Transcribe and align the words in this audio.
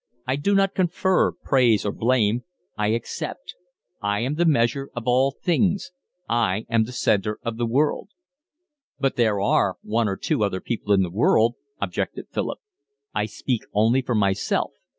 I 0.25 0.35
do 0.35 0.55
not 0.55 0.73
confer 0.73 1.31
praise 1.31 1.85
or 1.85 1.91
blame: 1.91 2.43
I 2.75 2.87
accept. 2.87 3.53
I 4.01 4.21
am 4.21 4.33
the 4.33 4.45
measure 4.47 4.89
of 4.95 5.03
all 5.05 5.29
things. 5.29 5.91
I 6.27 6.65
am 6.71 6.85
the 6.85 6.91
centre 6.91 7.37
of 7.43 7.57
the 7.57 7.67
world." 7.67 8.09
"But 8.99 9.15
there 9.15 9.39
are 9.39 9.75
one 9.83 10.07
or 10.09 10.17
two 10.17 10.43
other 10.43 10.59
people 10.59 10.91
in 10.91 11.03
the 11.03 11.11
world," 11.11 11.53
objected 11.79 12.29
Philip. 12.31 12.57
"I 13.13 13.27
speak 13.27 13.61
only 13.75 14.01
for 14.01 14.15
myself. 14.15 14.71